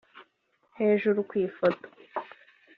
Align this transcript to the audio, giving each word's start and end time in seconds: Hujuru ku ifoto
Hujuru 0.75 1.19
ku 1.29 1.33
ifoto 1.45 1.87